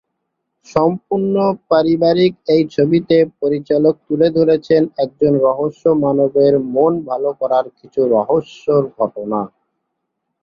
[0.67, 1.35] সম্পূর্ণ
[1.69, 9.39] পারিবারিক এই ছবিটিতে পরিচালক তুলে ধরেছেন একজন রহস্য মানবের মন ভালো করার কিছু রহস্যের ঘটনা।